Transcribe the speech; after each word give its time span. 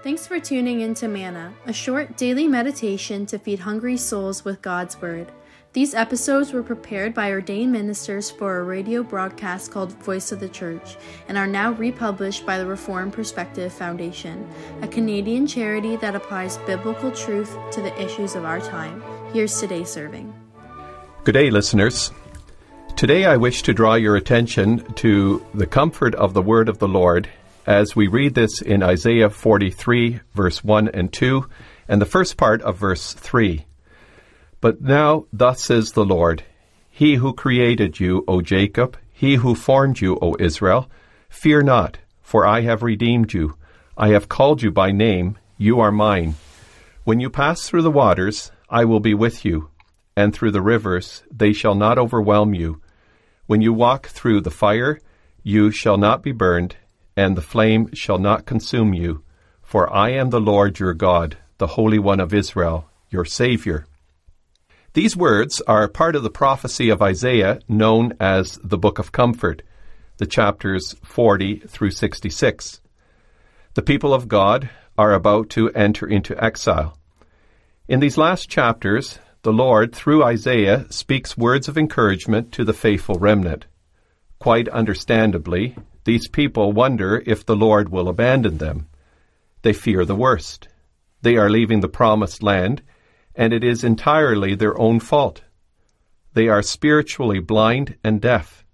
Thanks 0.00 0.28
for 0.28 0.38
tuning 0.38 0.82
in 0.82 0.94
to 0.94 1.08
Manna, 1.08 1.52
a 1.66 1.72
short 1.72 2.16
daily 2.16 2.46
meditation 2.46 3.26
to 3.26 3.38
feed 3.38 3.58
hungry 3.58 3.96
souls 3.96 4.44
with 4.44 4.62
God's 4.62 5.00
Word. 5.02 5.32
These 5.72 5.92
episodes 5.92 6.52
were 6.52 6.62
prepared 6.62 7.14
by 7.14 7.32
ordained 7.32 7.72
ministers 7.72 8.30
for 8.30 8.58
a 8.58 8.62
radio 8.62 9.02
broadcast 9.02 9.72
called 9.72 9.92
Voice 10.04 10.30
of 10.30 10.38
the 10.38 10.48
Church 10.48 10.96
and 11.26 11.36
are 11.36 11.48
now 11.48 11.72
republished 11.72 12.46
by 12.46 12.58
the 12.58 12.66
Reformed 12.66 13.12
Perspective 13.12 13.72
Foundation, 13.72 14.48
a 14.82 14.88
Canadian 14.88 15.48
charity 15.48 15.96
that 15.96 16.14
applies 16.14 16.58
biblical 16.58 17.10
truth 17.10 17.56
to 17.72 17.82
the 17.82 18.00
issues 18.00 18.36
of 18.36 18.44
our 18.44 18.60
time. 18.60 19.02
Here's 19.32 19.58
today's 19.58 19.90
serving. 19.90 20.32
Good 21.24 21.32
day, 21.32 21.50
listeners. 21.50 22.12
Today 22.94 23.24
I 23.24 23.36
wish 23.36 23.62
to 23.62 23.74
draw 23.74 23.94
your 23.94 24.14
attention 24.14 24.84
to 24.94 25.44
the 25.54 25.66
comfort 25.66 26.14
of 26.14 26.34
the 26.34 26.42
Word 26.42 26.68
of 26.68 26.78
the 26.78 26.88
Lord 26.88 27.28
as 27.68 27.94
we 27.94 28.08
read 28.08 28.34
this 28.34 28.62
in 28.62 28.82
Isaiah 28.82 29.28
43, 29.28 30.20
verse 30.34 30.64
1 30.64 30.88
and 30.88 31.12
2, 31.12 31.46
and 31.86 32.00
the 32.00 32.06
first 32.06 32.38
part 32.38 32.62
of 32.62 32.78
verse 32.78 33.12
3. 33.12 33.66
But 34.62 34.80
now, 34.80 35.26
thus 35.34 35.64
says 35.64 35.92
the 35.92 36.04
Lord, 36.04 36.44
He 36.88 37.16
who 37.16 37.34
created 37.34 38.00
you, 38.00 38.24
O 38.26 38.40
Jacob, 38.40 38.96
He 39.12 39.34
who 39.34 39.54
formed 39.54 40.00
you, 40.00 40.18
O 40.22 40.34
Israel, 40.40 40.90
fear 41.28 41.62
not, 41.62 41.98
for 42.22 42.46
I 42.46 42.62
have 42.62 42.82
redeemed 42.82 43.34
you. 43.34 43.56
I 43.98 44.08
have 44.08 44.30
called 44.30 44.62
you 44.62 44.70
by 44.70 44.90
name, 44.90 45.36
you 45.58 45.78
are 45.78 45.92
mine. 45.92 46.36
When 47.04 47.20
you 47.20 47.28
pass 47.28 47.68
through 47.68 47.82
the 47.82 47.90
waters, 47.90 48.50
I 48.70 48.86
will 48.86 49.00
be 49.00 49.12
with 49.12 49.44
you, 49.44 49.68
and 50.16 50.34
through 50.34 50.52
the 50.52 50.62
rivers, 50.62 51.22
they 51.30 51.52
shall 51.52 51.74
not 51.74 51.98
overwhelm 51.98 52.54
you. 52.54 52.80
When 53.46 53.60
you 53.60 53.74
walk 53.74 54.06
through 54.06 54.40
the 54.40 54.50
fire, 54.50 55.00
you 55.42 55.70
shall 55.70 55.98
not 55.98 56.22
be 56.22 56.32
burned, 56.32 56.76
and 57.18 57.36
the 57.36 57.42
flame 57.42 57.92
shall 57.92 58.20
not 58.20 58.46
consume 58.46 58.94
you. 58.94 59.24
For 59.60 59.92
I 59.92 60.10
am 60.10 60.30
the 60.30 60.40
Lord 60.40 60.78
your 60.78 60.94
God, 60.94 61.36
the 61.58 61.66
Holy 61.66 61.98
One 61.98 62.20
of 62.20 62.32
Israel, 62.32 62.88
your 63.10 63.24
Saviour. 63.24 63.86
These 64.92 65.16
words 65.16 65.60
are 65.62 65.88
part 65.88 66.14
of 66.14 66.22
the 66.22 66.30
prophecy 66.30 66.90
of 66.90 67.02
Isaiah 67.02 67.58
known 67.68 68.12
as 68.20 68.60
the 68.62 68.78
Book 68.78 69.00
of 69.00 69.10
Comfort, 69.10 69.62
the 70.18 70.26
chapters 70.26 70.94
40 71.02 71.56
through 71.66 71.90
66. 71.90 72.80
The 73.74 73.82
people 73.82 74.14
of 74.14 74.28
God 74.28 74.70
are 74.96 75.12
about 75.12 75.50
to 75.50 75.72
enter 75.72 76.06
into 76.06 76.40
exile. 76.42 76.96
In 77.88 77.98
these 77.98 78.16
last 78.16 78.48
chapters, 78.48 79.18
the 79.42 79.52
Lord, 79.52 79.92
through 79.92 80.22
Isaiah, 80.22 80.86
speaks 80.90 81.36
words 81.36 81.66
of 81.66 81.76
encouragement 81.76 82.52
to 82.52 82.64
the 82.64 82.72
faithful 82.72 83.16
remnant. 83.18 83.66
Quite 84.38 84.68
understandably, 84.68 85.74
these 86.08 86.26
people 86.26 86.72
wonder 86.72 87.22
if 87.26 87.44
the 87.44 87.54
Lord 87.54 87.90
will 87.90 88.08
abandon 88.08 88.56
them. 88.56 88.88
They 89.60 89.74
fear 89.74 90.06
the 90.06 90.16
worst. 90.16 90.66
They 91.20 91.36
are 91.36 91.50
leaving 91.50 91.80
the 91.80 91.88
promised 92.00 92.42
land, 92.42 92.80
and 93.34 93.52
it 93.52 93.62
is 93.62 93.84
entirely 93.84 94.54
their 94.54 94.80
own 94.80 95.00
fault. 95.00 95.42
They 96.32 96.48
are 96.48 96.62
spiritually 96.62 97.40
blind 97.40 97.98
and 98.02 98.22
deaf. 98.22 98.64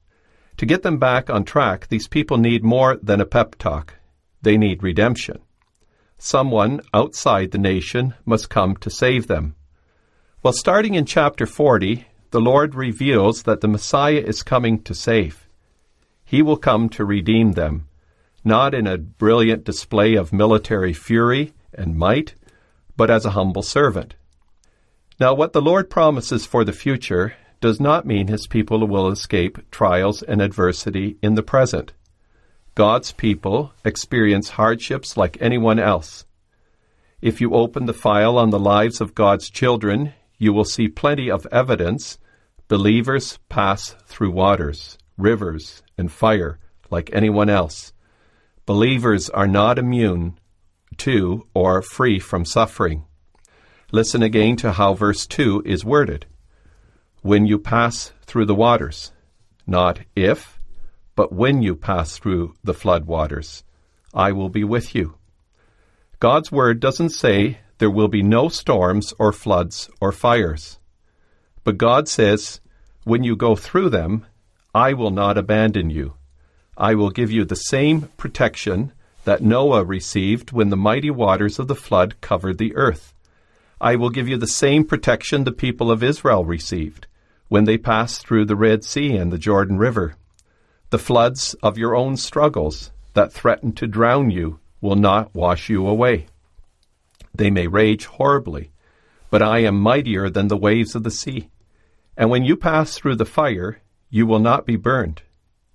To 0.58 0.64
get 0.64 0.84
them 0.84 0.98
back 0.98 1.28
on 1.28 1.42
track, 1.42 1.88
these 1.88 2.06
people 2.06 2.38
need 2.38 2.62
more 2.62 2.98
than 3.02 3.20
a 3.20 3.26
pep 3.26 3.56
talk. 3.56 3.94
They 4.40 4.56
need 4.56 4.84
redemption. 4.84 5.40
Someone 6.18 6.82
outside 6.94 7.50
the 7.50 7.58
nation 7.58 8.14
must 8.24 8.48
come 8.48 8.76
to 8.76 8.90
save 8.90 9.26
them. 9.26 9.56
Well, 10.44 10.52
starting 10.52 10.94
in 10.94 11.04
chapter 11.04 11.46
40, 11.46 12.06
the 12.30 12.40
Lord 12.40 12.76
reveals 12.76 13.42
that 13.42 13.60
the 13.60 13.66
Messiah 13.66 14.22
is 14.24 14.44
coming 14.44 14.80
to 14.84 14.94
save. 14.94 15.43
He 16.24 16.42
will 16.42 16.56
come 16.56 16.88
to 16.90 17.04
redeem 17.04 17.52
them, 17.52 17.88
not 18.44 18.74
in 18.74 18.86
a 18.86 18.98
brilliant 18.98 19.64
display 19.64 20.14
of 20.14 20.32
military 20.32 20.92
fury 20.92 21.52
and 21.72 21.96
might, 21.96 22.34
but 22.96 23.10
as 23.10 23.24
a 23.24 23.30
humble 23.30 23.62
servant. 23.62 24.14
Now, 25.20 25.34
what 25.34 25.52
the 25.52 25.62
Lord 25.62 25.90
promises 25.90 26.44
for 26.44 26.64
the 26.64 26.72
future 26.72 27.34
does 27.60 27.80
not 27.80 28.06
mean 28.06 28.26
his 28.26 28.46
people 28.46 28.86
will 28.86 29.08
escape 29.08 29.70
trials 29.70 30.22
and 30.22 30.42
adversity 30.42 31.16
in 31.22 31.34
the 31.34 31.42
present. 31.42 31.92
God's 32.74 33.12
people 33.12 33.72
experience 33.84 34.50
hardships 34.50 35.16
like 35.16 35.38
anyone 35.40 35.78
else. 35.78 36.24
If 37.22 37.40
you 37.40 37.54
open 37.54 37.86
the 37.86 37.94
file 37.94 38.36
on 38.36 38.50
the 38.50 38.58
lives 38.58 39.00
of 39.00 39.14
God's 39.14 39.48
children, 39.48 40.12
you 40.36 40.52
will 40.52 40.64
see 40.64 40.88
plenty 40.88 41.30
of 41.30 41.46
evidence 41.52 42.18
believers 42.68 43.38
pass 43.48 43.94
through 44.06 44.32
waters, 44.32 44.98
rivers, 45.16 45.82
and 45.96 46.10
fire 46.10 46.58
like 46.90 47.10
anyone 47.12 47.48
else. 47.48 47.92
Believers 48.66 49.28
are 49.30 49.46
not 49.46 49.78
immune 49.78 50.38
to 50.98 51.46
or 51.54 51.82
free 51.82 52.18
from 52.18 52.44
suffering. 52.44 53.04
Listen 53.92 54.22
again 54.22 54.56
to 54.56 54.72
how 54.72 54.94
verse 54.94 55.26
2 55.26 55.62
is 55.64 55.84
worded. 55.84 56.26
When 57.22 57.46
you 57.46 57.58
pass 57.58 58.12
through 58.26 58.46
the 58.46 58.54
waters, 58.54 59.12
not 59.66 60.00
if, 60.16 60.58
but 61.16 61.32
when 61.32 61.62
you 61.62 61.76
pass 61.76 62.18
through 62.18 62.54
the 62.64 62.74
flood 62.74 63.06
waters, 63.06 63.64
I 64.12 64.32
will 64.32 64.48
be 64.48 64.64
with 64.64 64.94
you. 64.94 65.16
God's 66.20 66.50
word 66.50 66.80
doesn't 66.80 67.10
say 67.10 67.58
there 67.78 67.90
will 67.90 68.08
be 68.08 68.22
no 68.22 68.48
storms 68.48 69.12
or 69.18 69.32
floods 69.32 69.90
or 70.00 70.12
fires. 70.12 70.78
But 71.64 71.78
God 71.78 72.08
says, 72.08 72.60
when 73.04 73.24
you 73.24 73.36
go 73.36 73.56
through 73.56 73.90
them, 73.90 74.26
I 74.74 74.92
will 74.92 75.10
not 75.10 75.38
abandon 75.38 75.90
you. 75.90 76.14
I 76.76 76.96
will 76.96 77.10
give 77.10 77.30
you 77.30 77.44
the 77.44 77.54
same 77.54 78.08
protection 78.16 78.92
that 79.22 79.40
Noah 79.40 79.84
received 79.84 80.50
when 80.50 80.70
the 80.70 80.76
mighty 80.76 81.10
waters 81.10 81.60
of 81.60 81.68
the 81.68 81.76
flood 81.76 82.20
covered 82.20 82.58
the 82.58 82.74
earth. 82.74 83.14
I 83.80 83.94
will 83.94 84.10
give 84.10 84.28
you 84.28 84.36
the 84.36 84.48
same 84.48 84.84
protection 84.84 85.44
the 85.44 85.52
people 85.52 85.92
of 85.92 86.02
Israel 86.02 86.44
received 86.44 87.06
when 87.48 87.64
they 87.64 87.78
passed 87.78 88.26
through 88.26 88.46
the 88.46 88.56
Red 88.56 88.82
Sea 88.82 89.16
and 89.16 89.32
the 89.32 89.38
Jordan 89.38 89.78
River. 89.78 90.16
The 90.90 90.98
floods 90.98 91.54
of 91.62 91.78
your 91.78 91.94
own 91.94 92.16
struggles 92.16 92.90
that 93.12 93.32
threaten 93.32 93.72
to 93.74 93.86
drown 93.86 94.30
you 94.30 94.58
will 94.80 94.96
not 94.96 95.32
wash 95.34 95.68
you 95.68 95.86
away. 95.86 96.26
They 97.32 97.50
may 97.50 97.68
rage 97.68 98.06
horribly, 98.06 98.72
but 99.30 99.40
I 99.40 99.60
am 99.60 99.78
mightier 99.78 100.28
than 100.30 100.48
the 100.48 100.56
waves 100.56 100.96
of 100.96 101.04
the 101.04 101.12
sea. 101.12 101.48
And 102.16 102.28
when 102.28 102.44
you 102.44 102.56
pass 102.56 102.96
through 102.96 103.16
the 103.16 103.24
fire, 103.24 103.78
you 104.10 104.26
will 104.26 104.38
not 104.38 104.66
be 104.66 104.76
burned. 104.76 105.22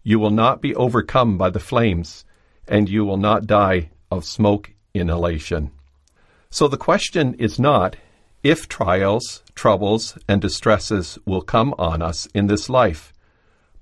You 0.03 0.19
will 0.19 0.31
not 0.31 0.61
be 0.61 0.75
overcome 0.75 1.37
by 1.37 1.49
the 1.49 1.59
flames, 1.59 2.25
and 2.67 2.89
you 2.89 3.05
will 3.05 3.17
not 3.17 3.47
die 3.47 3.89
of 4.09 4.25
smoke 4.25 4.71
inhalation. 4.93 5.71
So 6.49 6.67
the 6.67 6.77
question 6.77 7.33
is 7.35 7.59
not 7.59 7.95
if 8.41 8.69
trials, 8.69 9.43
troubles, 9.53 10.17
and 10.27 10.41
distresses 10.41 11.19
will 11.25 11.41
come 11.41 11.75
on 11.77 12.01
us 12.01 12.27
in 12.33 12.47
this 12.47 12.69
life, 12.69 13.13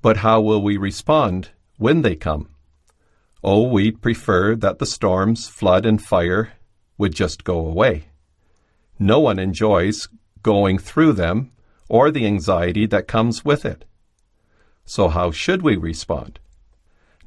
but 0.01 0.17
how 0.17 0.41
will 0.41 0.61
we 0.61 0.77
respond 0.77 1.49
when 1.77 2.01
they 2.01 2.15
come? 2.15 2.49
Oh, 3.43 3.63
we'd 3.63 4.01
prefer 4.01 4.55
that 4.55 4.79
the 4.79 4.85
storms, 4.85 5.47
flood, 5.47 5.85
and 5.85 6.01
fire 6.01 6.53
would 6.97 7.13
just 7.13 7.43
go 7.43 7.59
away. 7.59 8.07
No 8.97 9.19
one 9.19 9.37
enjoys 9.37 10.07
going 10.41 10.79
through 10.79 11.13
them 11.13 11.51
or 11.87 12.09
the 12.09 12.25
anxiety 12.25 12.87
that 12.87 13.07
comes 13.07 13.45
with 13.45 13.63
it. 13.63 13.85
So, 14.89 15.09
how 15.09 15.31
should 15.31 15.63
we 15.63 15.75
respond? 15.75 16.39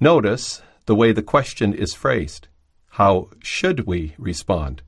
Notice 0.01 0.63
the 0.87 0.95
way 0.95 1.13
the 1.13 1.23
question 1.23 1.75
is 1.75 1.93
phrased. 1.93 2.49
How 2.93 3.29
should 3.43 3.87
we 3.87 4.15
respond? 4.17 4.81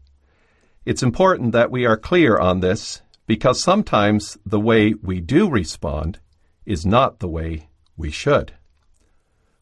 It's 0.86 1.02
important 1.02 1.52
that 1.52 1.70
we 1.70 1.84
are 1.84 1.98
clear 1.98 2.38
on 2.38 2.60
this 2.60 3.02
because 3.26 3.62
sometimes 3.62 4.38
the 4.46 4.58
way 4.58 4.94
we 4.94 5.20
do 5.20 5.50
respond 5.50 6.18
is 6.64 6.86
not 6.86 7.18
the 7.18 7.28
way 7.28 7.68
we 7.98 8.10
should. 8.10 8.54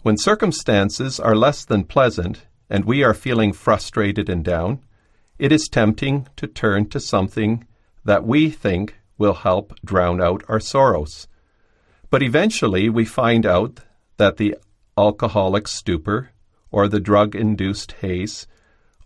When 0.03 0.17
circumstances 0.17 1.19
are 1.19 1.35
less 1.35 1.65
than 1.65 1.85
pleasant 1.85 2.47
and 2.71 2.85
we 2.85 3.03
are 3.03 3.13
feeling 3.13 3.53
frustrated 3.53 4.29
and 4.29 4.45
down, 4.45 4.85
it 5.37 5.51
is 5.51 5.69
tempting 5.69 6.29
to 6.37 6.47
turn 6.47 6.89
to 6.91 7.01
something 7.01 7.67
that 8.05 8.25
we 8.25 8.51
think 8.51 9.01
will 9.19 9.35
help 9.35 9.75
drown 9.85 10.23
out 10.23 10.45
our 10.49 10.61
sorrows. 10.61 11.27
But 12.11 12.23
eventually 12.23 12.89
we 12.89 13.05
find 13.05 13.47
out 13.47 13.81
that 14.17 14.37
the 14.37 14.57
alcoholic 14.99 15.69
stupor 15.69 16.31
or 16.71 16.89
the 16.89 17.01
drug 17.01 17.35
induced 17.35 17.93
haze 17.93 18.47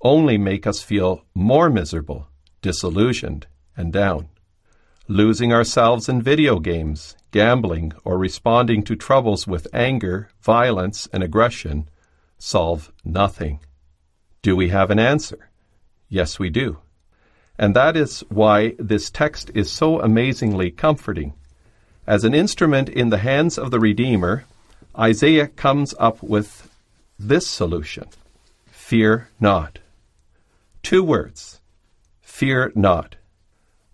only 0.03 0.39
make 0.39 0.67
us 0.67 0.83
feel 0.83 1.25
more 1.35 1.71
miserable, 1.71 2.29
disillusioned, 2.63 3.47
and 3.77 3.93
down. 3.93 4.29
Losing 5.07 5.53
ourselves 5.53 6.09
in 6.09 6.23
video 6.23 6.59
games, 6.59 7.15
gambling, 7.31 7.93
or 8.05 8.17
responding 8.17 8.83
to 8.85 8.97
troubles 8.97 9.47
with 9.47 9.67
anger, 9.75 10.31
violence, 10.41 11.07
and 11.13 11.23
aggression 11.23 11.89
solve 12.39 12.91
nothing. 13.05 13.61
Do 14.41 14.57
we 14.57 14.71
have 14.71 14.91
an 14.91 14.99
answer? 14.99 15.51
Yes, 16.09 16.39
we 16.39 16.49
do. 16.49 16.79
And 17.59 17.77
that 17.77 17.97
is 17.97 18.21
why 18.29 18.75
this 18.79 19.11
text 19.11 19.51
is 19.55 19.71
so 19.71 20.01
amazingly 20.01 20.71
comforting. 20.71 21.35
As 22.07 22.25
an 22.25 22.35
instrument 22.35 22.89
in 22.89 23.09
the 23.09 23.19
hands 23.19 23.57
of 23.57 23.71
the 23.71 23.81
Redeemer, 23.81 24.45
Isaiah 24.99 25.49
comes 25.49 25.95
up 25.99 26.23
with 26.23 26.71
this 27.19 27.47
solution 27.47 28.09
Fear 28.67 29.29
not. 29.41 29.79
Two 30.83 31.03
words 31.03 31.61
fear 32.21 32.73
not. 32.75 33.17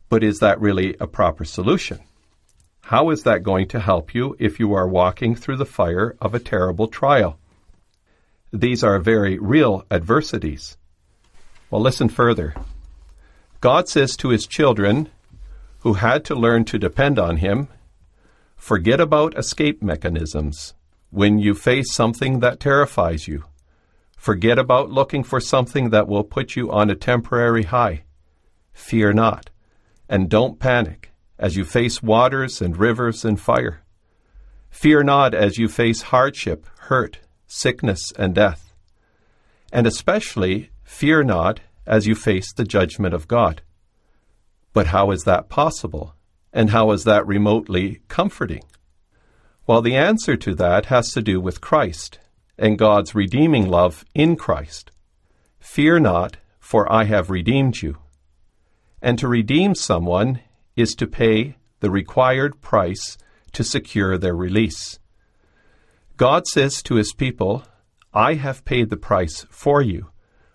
But 0.09 0.25
is 0.25 0.39
that 0.39 0.61
really 0.61 0.97
a 0.99 1.07
proper 1.07 1.45
solution? 1.45 2.01
How 2.81 3.11
is 3.11 3.23
that 3.23 3.45
going 3.45 3.69
to 3.69 3.79
help 3.79 4.15
you 4.15 4.35
if 4.41 4.59
you 4.59 4.73
are 4.73 4.89
walking 4.89 5.37
through 5.37 5.59
the 5.59 5.67
fire 5.67 6.17
of 6.21 6.35
a 6.35 6.41
terrible 6.41 6.89
trial? 6.89 7.39
These 8.53 8.83
are 8.83 8.99
very 8.99 9.39
real 9.39 9.85
adversities. 9.91 10.77
Well, 11.71 11.83
listen 11.83 12.09
further. 12.09 12.55
God 13.61 13.89
says 13.89 14.17
to 14.17 14.31
his 14.31 14.47
children 14.47 15.11
who 15.81 15.93
had 15.93 16.25
to 16.25 16.35
learn 16.35 16.65
to 16.65 16.79
depend 16.79 17.19
on 17.19 17.37
him 17.37 17.69
forget 18.61 19.01
about 19.01 19.39
escape 19.39 19.83
mechanisms 19.83 20.75
when 21.09 21.39
you 21.39 21.55
face 21.55 21.93
something 21.95 22.41
that 22.41 22.61
terrifies 22.61 23.27
you. 23.27 23.43
Forget 24.19 24.59
about 24.59 24.91
looking 24.91 25.25
for 25.25 25.41
something 25.41 25.89
that 25.91 26.07
will 26.07 26.23
put 26.23 26.55
you 26.57 26.71
on 26.71 26.91
a 26.91 26.95
temporary 26.95 27.63
high. 27.63 28.05
Fear 28.75 29.15
not, 29.15 29.49
and 30.11 30.29
don't 30.29 30.61
panic 30.61 31.11
as 31.39 31.57
you 31.57 31.65
face 31.65 32.03
waters 32.03 32.61
and 32.61 32.77
rivers 32.77 33.25
and 33.25 33.41
fire. 33.41 33.83
Fear 34.69 35.05
not 35.05 35.35
as 35.35 35.57
you 35.57 35.67
face 35.67 36.03
hardship, 36.03 36.67
hurt, 36.81 37.19
sickness, 37.47 38.13
and 38.19 38.35
death. 38.35 38.75
And 39.73 39.87
especially, 39.87 40.71
fear 40.85 41.25
not 41.25 41.61
as 41.87 42.07
you 42.07 42.15
face 42.15 42.53
the 42.53 42.65
judgment 42.65 43.15
of 43.15 43.27
God. 43.27 43.63
But 44.75 44.89
how 44.89 45.13
is 45.13 45.23
that 45.23 45.49
possible? 45.49 46.15
And 46.53 46.71
how 46.71 46.91
is 46.91 47.05
that 47.05 47.27
remotely 47.27 48.01
comforting? 48.09 48.65
Well, 49.67 49.83
the 49.83 49.97
answer 49.97 50.37
to 50.37 50.55
that 50.57 50.87
has 50.87 51.13
to 51.13 51.23
do 51.23 51.41
with 51.41 51.61
Christ 51.61 52.19
and 52.59 52.79
God's 52.79 53.15
redeeming 53.15 53.69
love 53.69 54.05
in 54.15 54.37
Christ. 54.37 54.91
Fear 55.61 56.01
not, 56.01 56.39
for 56.59 56.91
I 56.93 57.05
have 57.05 57.31
redeemed 57.31 57.81
you. 57.83 57.99
And 59.01 59.19
to 59.19 59.29
redeem 59.29 59.75
someone 59.75 60.41
is 60.77 60.95
to 60.97 61.07
pay 61.07 61.57
the 61.81 61.91
required 61.91 62.61
price 62.61 63.17
to 63.53 63.65
secure 63.65 64.19
their 64.19 64.35
release. 64.35 64.99
God 66.17 66.47
says 66.47 66.83
to 66.83 66.97
his 66.97 67.13
people, 67.13 67.65
I 68.13 68.35
have 68.35 68.65
paid 68.65 68.91
the 68.91 68.97
price 68.97 69.47
for 69.51 69.81
you. 69.81 70.11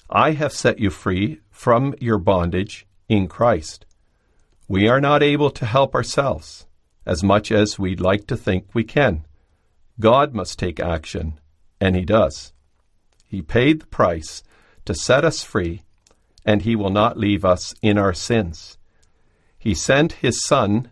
I 0.09 0.31
have 0.31 0.53
set 0.53 0.77
you 0.77 0.89
free 0.89 1.39
from 1.50 1.95
your 2.00 2.19
bondage 2.19 2.86
in 3.09 3.27
Christ. 3.27 3.86
We 4.67 4.88
are 4.88 5.00
not 5.00 5.21
able 5.21 5.51
to 5.51 5.65
help 5.65 5.94
ourselves 5.94 6.65
as 7.06 7.23
much 7.23 7.51
as 7.51 7.77
we'd 7.77 8.01
like 8.01 8.25
to 8.27 8.35
think 8.35 8.73
we 8.73 8.83
can. 8.83 9.25
God 10.00 10.33
must 10.33 10.57
take 10.57 10.79
action, 10.79 11.39
and 11.79 11.95
He 11.95 12.03
does. 12.03 12.51
He 13.27 13.44
paid 13.44 13.81
the 13.81 13.88
price 13.88 14.41
to 14.85 14.95
set 14.95 15.23
us 15.23 15.44
free, 15.44 15.83
and 16.45 16.63
He 16.63 16.75
will 16.75 16.89
not 16.89 17.17
leave 17.17 17.45
us 17.45 17.75
in 17.83 18.00
our 18.00 18.13
sins. 18.13 18.79
He 19.57 19.75
sent 19.75 20.13
His 20.13 20.44
Son 20.44 20.89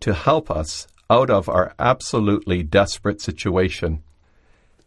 to 0.00 0.12
help 0.12 0.50
us 0.50 0.86
out 1.08 1.30
of 1.30 1.48
our 1.48 1.74
absolutely 1.78 2.62
desperate 2.62 3.22
situation. 3.22 4.02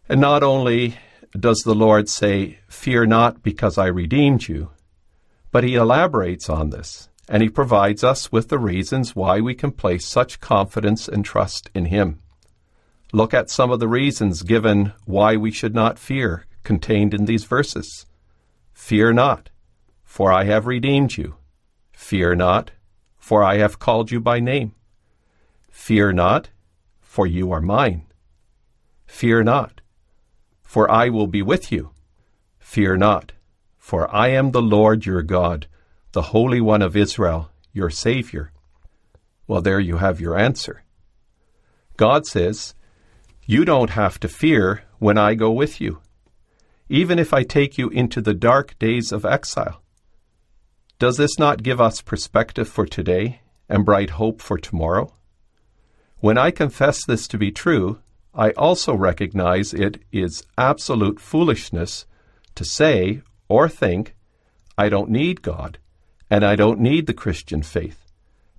And 0.07 0.21
not 0.21 0.43
only 0.43 0.97
does 1.39 1.61
the 1.65 1.75
Lord 1.75 2.07
say, 2.07 2.59
Fear 2.67 3.07
not 3.07 3.41
because 3.41 3.79
I 3.79 3.87
redeemed 3.87 4.47
you, 4.47 4.69
but 5.51 5.63
He 5.63 5.73
elaborates 5.73 6.49
on 6.49 6.69
this 6.69 7.09
and 7.31 7.41
He 7.41 7.47
provides 7.47 8.03
us 8.03 8.29
with 8.29 8.49
the 8.49 8.59
reasons 8.59 9.15
why 9.15 9.39
we 9.39 9.55
can 9.55 9.71
place 9.71 10.05
such 10.05 10.41
confidence 10.41 11.07
and 11.07 11.23
trust 11.23 11.69
in 11.73 11.85
Him. 11.85 12.19
Look 13.13 13.33
at 13.33 13.49
some 13.49 13.71
of 13.71 13.79
the 13.79 13.87
reasons 13.87 14.43
given 14.43 14.91
why 15.05 15.37
we 15.37 15.49
should 15.49 15.73
not 15.73 15.97
fear 15.97 16.45
contained 16.63 17.13
in 17.13 17.23
these 17.23 17.45
verses. 17.45 18.05
Fear 18.73 19.13
not, 19.13 19.49
for 20.03 20.29
I 20.29 20.43
have 20.43 20.67
redeemed 20.67 21.15
you. 21.15 21.35
Fear 21.93 22.35
not, 22.35 22.71
for 23.17 23.41
I 23.41 23.59
have 23.59 23.79
called 23.79 24.11
you 24.11 24.19
by 24.19 24.41
name. 24.41 24.75
Fear 25.69 26.11
not, 26.11 26.49
for 26.99 27.25
you 27.25 27.53
are 27.53 27.61
mine. 27.61 28.07
Fear 29.05 29.43
not, 29.43 29.79
for 30.63 30.91
I 30.91 31.07
will 31.07 31.27
be 31.27 31.41
with 31.41 31.71
you. 31.71 31.91
Fear 32.59 32.97
not, 32.97 33.31
for 33.77 34.13
I 34.13 34.27
am 34.31 34.51
the 34.51 34.61
Lord 34.61 35.05
your 35.05 35.21
God 35.21 35.67
the 36.13 36.21
Holy 36.23 36.59
One 36.59 36.81
of 36.81 36.97
Israel, 36.97 37.51
your 37.71 37.89
Savior? 37.89 38.51
Well, 39.47 39.61
there 39.61 39.79
you 39.79 39.97
have 39.97 40.19
your 40.19 40.37
answer. 40.37 40.83
God 41.95 42.25
says, 42.25 42.75
You 43.45 43.63
don't 43.63 43.91
have 43.91 44.19
to 44.19 44.27
fear 44.27 44.83
when 44.99 45.17
I 45.17 45.35
go 45.35 45.51
with 45.51 45.79
you, 45.79 46.01
even 46.89 47.17
if 47.17 47.33
I 47.33 47.43
take 47.43 47.77
you 47.77 47.87
into 47.89 48.19
the 48.19 48.33
dark 48.33 48.77
days 48.77 49.13
of 49.13 49.23
exile. 49.23 49.81
Does 50.99 51.15
this 51.15 51.39
not 51.39 51.63
give 51.63 51.79
us 51.79 52.01
perspective 52.01 52.67
for 52.67 52.85
today 52.85 53.41
and 53.69 53.85
bright 53.85 54.11
hope 54.11 54.41
for 54.41 54.57
tomorrow? 54.57 55.13
When 56.17 56.37
I 56.37 56.51
confess 56.51 57.05
this 57.05 57.25
to 57.29 57.37
be 57.37 57.51
true, 57.51 57.99
I 58.35 58.51
also 58.51 58.93
recognize 58.93 59.73
it 59.73 60.03
is 60.11 60.43
absolute 60.57 61.21
foolishness 61.21 62.05
to 62.55 62.65
say 62.65 63.21
or 63.47 63.69
think, 63.69 64.13
I 64.77 64.89
don't 64.89 65.09
need 65.09 65.41
God 65.41 65.77
and 66.31 66.45
I 66.45 66.55
don't 66.55 66.79
need 66.79 67.07
the 67.07 67.13
Christian 67.13 67.61
faith 67.61 68.05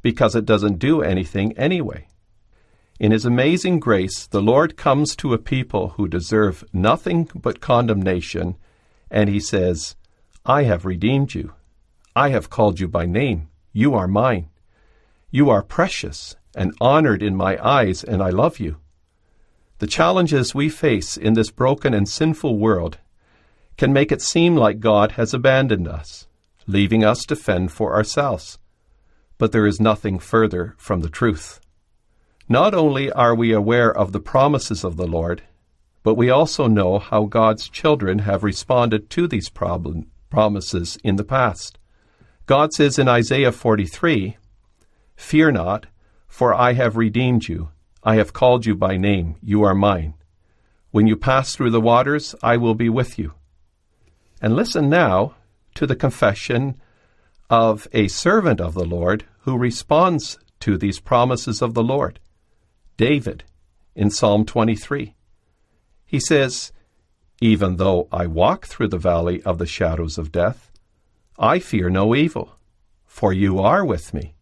because 0.03 0.37
it 0.37 0.45
doesn't 0.45 0.79
do 0.79 1.01
anything 1.01 1.57
anyway. 1.57 2.07
In 3.01 3.13
His 3.13 3.25
amazing 3.25 3.81
grace, 3.81 4.27
the 4.27 4.43
Lord 4.43 4.77
comes 4.77 5.17
to 5.17 5.33
a 5.33 5.39
people 5.39 5.89
who 5.97 6.07
deserve 6.07 6.65
nothing 6.75 7.31
but 7.35 7.63
condemnation, 7.63 8.57
and 9.11 9.31
He 9.31 9.41
says, 9.41 9.97
I 10.45 10.65
have 10.65 10.85
redeemed 10.85 11.35
you. 11.35 11.55
I 12.15 12.29
have 12.29 12.51
called 12.51 12.79
you 12.79 12.89
by 12.89 13.07
name. 13.07 13.49
You 13.73 13.95
are 13.95 14.07
mine. 14.07 14.51
You 15.31 15.49
are 15.49 15.63
precious 15.63 16.37
and 16.55 16.77
honored 16.79 17.23
in 17.23 17.35
my 17.35 17.57
eyes, 17.67 18.05
and 18.05 18.23
I 18.23 18.29
love 18.29 18.61
you. 18.61 18.77
The 19.79 19.87
challenges 19.87 20.55
we 20.55 20.69
face 20.69 21.17
in 21.17 21.33
this 21.33 21.51
broken 21.51 21.95
and 21.95 22.07
sinful 22.07 22.59
world 22.59 22.99
can 23.79 23.95
make 23.95 24.13
it 24.13 24.21
seem 24.21 24.57
like 24.57 24.79
God 24.79 25.13
has 25.13 25.33
abandoned 25.33 25.89
us 25.89 26.29
leaving 26.67 27.05
us 27.05 27.25
to 27.27 27.37
fend 27.37 27.73
for 27.73 27.95
ourselves. 27.95 28.59
But 29.39 29.53
there 29.53 29.67
is 29.67 29.81
nothing 29.81 30.19
further 30.19 30.75
from 30.79 31.01
the 31.01 31.09
truth. 31.09 31.61
Not 32.49 32.75
only 32.75 33.11
are 33.11 33.35
we 33.35 33.53
aware 33.53 33.91
of 33.97 34.13
the 34.13 34.21
promises 34.21 34.85
of 34.85 34.97
the 34.97 35.07
Lord, 35.07 35.43
but 36.03 36.15
we 36.15 36.31
also 36.31 36.67
know 36.67 36.99
how 36.99 37.25
God's 37.25 37.69
children 37.69 38.21
have 38.21 38.43
responded 38.43 39.09
to 39.11 39.29
these 39.29 39.49
problem, 39.49 40.11
promises 40.31 40.99
in 41.05 41.17
the 41.17 41.25
past. 41.25 41.79
God 42.47 42.73
says 42.73 42.99
in 42.99 43.09
Isaiah 43.09 43.53
43, 43.53 44.37
Fear 45.17 45.53
not, 45.53 45.87
for 46.27 46.55
I 46.55 46.73
have 46.73 46.97
redeemed 46.97 47.47
you. 47.47 47.71
I 48.03 48.17
have 48.17 48.33
called 48.33 48.67
you 48.67 48.75
by 48.75 48.97
name. 48.97 49.37
You 49.41 49.63
are 49.63 49.75
mine. 49.75 50.15
When 50.91 51.07
you 51.07 51.17
pass 51.17 51.55
through 51.55 51.71
the 51.71 51.81
waters, 51.81 52.35
I 52.43 52.57
will 52.57 52.75
be 52.75 52.89
with 52.89 53.19
you. 53.19 53.35
And 54.41 54.57
listen 54.57 54.91
now 54.91 55.37
to 55.75 55.87
the 55.87 55.97
confession 55.97 56.81
of 57.51 57.87
a 57.93 58.09
servant 58.09 58.61
of 58.61 58.75
the 58.75 58.85
Lord 58.85 59.25
who 59.41 59.59
responds 59.59 60.39
to 60.61 60.79
these 60.79 61.01
promises 61.01 61.61
of 61.61 61.75
the 61.75 61.83
Lord, 61.83 62.21
David, 62.97 63.45
in 63.95 64.11
Psalm 64.11 64.45
23. 64.45 65.15
He 66.05 66.21
says, 66.21 66.73
Even 67.41 67.77
though 67.77 68.09
I 68.13 68.27
walk 68.27 68.67
through 68.67 68.89
the 68.89 68.99
valley 68.99 69.43
of 69.43 69.59
the 69.59 69.67
shadows 69.67 70.19
of 70.19 70.33
death, 70.33 70.71
I 71.39 71.59
fear 71.59 71.91
no 71.91 72.15
evil, 72.15 72.57
for 73.07 73.33
you 73.33 73.59
are 73.59 73.85
with 73.85 74.13
me. 74.13 74.35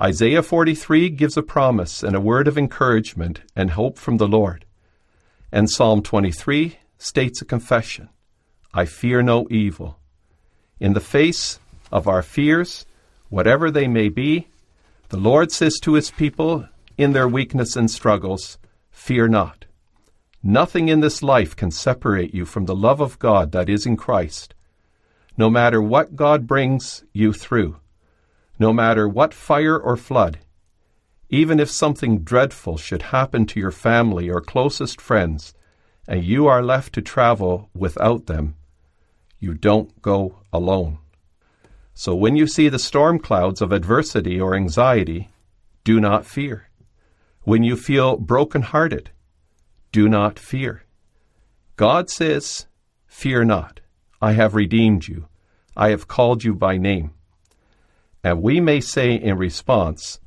Isaiah 0.00 0.42
43 0.42 1.10
gives 1.10 1.36
a 1.36 1.42
promise 1.42 2.02
and 2.02 2.16
a 2.16 2.20
word 2.20 2.48
of 2.48 2.56
encouragement 2.56 3.42
and 3.54 3.70
hope 3.70 3.98
from 3.98 4.16
the 4.16 4.26
Lord. 4.26 4.64
And 5.52 5.70
Psalm 5.70 6.02
23 6.02 6.78
states 6.98 7.42
a 7.42 7.44
confession 7.44 8.08
I 8.72 8.84
fear 8.86 9.22
no 9.22 9.46
evil, 9.50 9.99
in 10.80 10.94
the 10.94 11.00
face 11.00 11.60
of 11.92 12.08
our 12.08 12.22
fears, 12.22 12.86
whatever 13.28 13.70
they 13.70 13.86
may 13.86 14.08
be, 14.08 14.48
the 15.10 15.18
Lord 15.18 15.52
says 15.52 15.78
to 15.80 15.94
his 15.94 16.10
people 16.10 16.66
in 16.96 17.12
their 17.12 17.28
weakness 17.28 17.76
and 17.76 17.90
struggles, 17.90 18.58
Fear 18.90 19.28
not. 19.28 19.66
Nothing 20.42 20.88
in 20.88 21.00
this 21.00 21.22
life 21.22 21.54
can 21.54 21.70
separate 21.70 22.34
you 22.34 22.46
from 22.46 22.64
the 22.64 22.74
love 22.74 23.00
of 23.00 23.18
God 23.18 23.52
that 23.52 23.68
is 23.68 23.84
in 23.84 23.96
Christ. 23.96 24.54
No 25.36 25.50
matter 25.50 25.82
what 25.82 26.16
God 26.16 26.46
brings 26.46 27.04
you 27.12 27.32
through, 27.32 27.76
no 28.58 28.72
matter 28.72 29.08
what 29.08 29.34
fire 29.34 29.78
or 29.78 29.96
flood, 29.96 30.38
even 31.28 31.60
if 31.60 31.70
something 31.70 32.20
dreadful 32.20 32.76
should 32.76 33.02
happen 33.02 33.46
to 33.46 33.60
your 33.60 33.70
family 33.70 34.28
or 34.28 34.40
closest 34.40 35.00
friends, 35.00 35.54
and 36.08 36.24
you 36.24 36.46
are 36.46 36.62
left 36.62 36.92
to 36.94 37.02
travel 37.02 37.70
without 37.74 38.26
them, 38.26 38.56
you 39.40 39.54
don't 39.54 40.00
go 40.02 40.36
alone. 40.52 40.98
So 41.94 42.14
when 42.14 42.36
you 42.36 42.46
see 42.46 42.68
the 42.68 42.78
storm 42.78 43.18
clouds 43.18 43.60
of 43.60 43.72
adversity 43.72 44.40
or 44.40 44.54
anxiety, 44.54 45.30
do 45.82 45.98
not 46.00 46.26
fear. 46.26 46.68
When 47.42 47.64
you 47.64 47.76
feel 47.76 48.16
broken-hearted, 48.16 49.10
do 49.92 50.08
not 50.08 50.38
fear. 50.38 50.84
God 51.76 52.10
says, 52.10 52.66
Fear 53.06 53.46
not, 53.46 53.80
I 54.20 54.32
have 54.32 54.54
redeemed 54.54 55.08
you. 55.08 55.26
I 55.76 55.88
have 55.88 56.06
called 56.06 56.44
you 56.44 56.54
by 56.54 56.76
name. 56.76 57.12
And 58.22 58.42
we 58.42 58.60
may 58.60 58.80
say 58.80 59.14
in 59.14 59.38
response, 59.38 60.20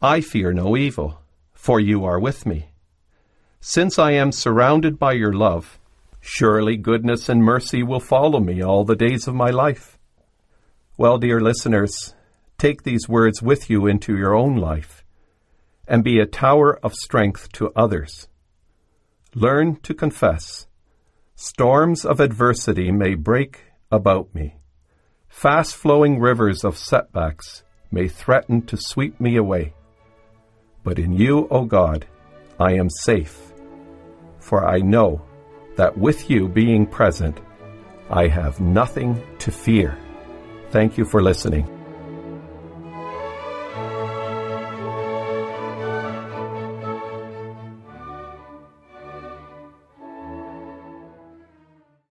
I 0.00 0.20
fear 0.20 0.52
no 0.52 0.76
evil, 0.76 1.20
for 1.52 1.78
you 1.78 2.04
are 2.04 2.18
with 2.18 2.46
me. 2.46 2.70
Since 3.60 3.98
I 3.98 4.12
am 4.12 4.32
surrounded 4.32 4.98
by 4.98 5.12
your 5.12 5.32
love, 5.32 5.78
surely 6.20 6.76
goodness 6.76 7.28
and 7.28 7.42
mercy 7.42 7.82
will 7.82 8.00
follow 8.00 8.40
me 8.40 8.62
all 8.62 8.84
the 8.84 8.96
days 8.96 9.26
of 9.26 9.34
my 9.34 9.50
life. 9.50 9.98
Well, 10.96 11.18
dear 11.18 11.40
listeners, 11.40 12.14
take 12.58 12.82
these 12.82 13.08
words 13.08 13.40
with 13.42 13.70
you 13.70 13.86
into 13.86 14.16
your 14.16 14.34
own 14.34 14.56
life 14.56 15.04
and 15.86 16.04
be 16.04 16.18
a 16.18 16.26
tower 16.26 16.78
of 16.82 16.94
strength 16.94 17.50
to 17.52 17.72
others. 17.74 18.28
Learn 19.34 19.76
to 19.76 19.94
confess. 19.94 20.66
Storms 21.34 22.04
of 22.04 22.20
adversity 22.20 22.90
may 22.90 23.14
break 23.14 23.64
about 23.90 24.34
me. 24.34 24.56
Fast 25.28 25.76
flowing 25.76 26.18
rivers 26.18 26.64
of 26.64 26.76
setbacks 26.76 27.62
may 27.90 28.08
threaten 28.08 28.62
to 28.62 28.76
sweep 28.76 29.20
me 29.20 29.36
away. 29.36 29.72
But 30.82 30.98
in 30.98 31.12
you, 31.12 31.46
O 31.50 31.64
God, 31.64 32.06
I 32.58 32.72
am 32.72 32.90
safe, 32.90 33.52
for 34.40 34.66
I 34.66 34.78
know 34.78 35.22
that 35.78 35.96
with 35.96 36.28
you 36.28 36.48
being 36.48 36.84
present, 36.84 37.38
I 38.10 38.26
have 38.26 38.60
nothing 38.60 39.22
to 39.38 39.52
fear. 39.52 39.96
Thank 40.70 40.98
you 40.98 41.04
for 41.04 41.22
listening. 41.22 41.77